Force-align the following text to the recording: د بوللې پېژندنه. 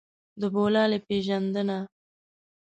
د 0.39 0.43
بوللې 0.53 0.99
پېژندنه. 1.07 1.79